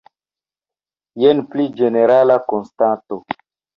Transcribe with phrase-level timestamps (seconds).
[1.23, 3.21] Jen pli ĝenerala konstato.